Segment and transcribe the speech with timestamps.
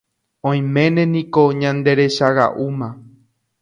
[0.49, 2.89] Oiméne niko ñanderechaga'úma